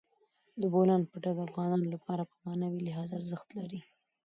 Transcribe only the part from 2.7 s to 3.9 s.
لحاظ ارزښت لري.